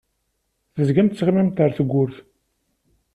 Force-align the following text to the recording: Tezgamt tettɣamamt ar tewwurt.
Tezgamt 0.73 1.11
tettɣamamt 1.13 1.57
ar 1.63 1.71
tewwurt. 1.77 2.15